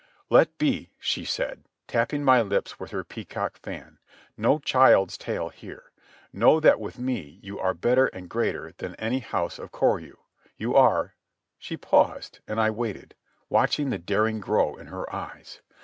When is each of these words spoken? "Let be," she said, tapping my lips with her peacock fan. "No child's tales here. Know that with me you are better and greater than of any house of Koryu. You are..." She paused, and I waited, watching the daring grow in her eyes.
"Let 0.31 0.57
be," 0.57 0.89
she 0.97 1.23
said, 1.25 1.63
tapping 1.85 2.23
my 2.23 2.41
lips 2.41 2.79
with 2.79 2.89
her 2.89 3.03
peacock 3.03 3.59
fan. 3.59 3.99
"No 4.35 4.57
child's 4.57 5.15
tales 5.15 5.53
here. 5.53 5.91
Know 6.33 6.59
that 6.59 6.79
with 6.79 6.97
me 6.97 7.37
you 7.43 7.59
are 7.59 7.75
better 7.75 8.07
and 8.07 8.27
greater 8.27 8.73
than 8.77 8.93
of 8.93 8.97
any 8.97 9.19
house 9.19 9.59
of 9.59 9.71
Koryu. 9.71 10.17
You 10.57 10.75
are..." 10.75 11.13
She 11.59 11.77
paused, 11.77 12.39
and 12.47 12.59
I 12.59 12.71
waited, 12.71 13.13
watching 13.47 13.91
the 13.91 13.99
daring 13.99 14.39
grow 14.39 14.75
in 14.75 14.87
her 14.87 15.05
eyes. 15.15 15.61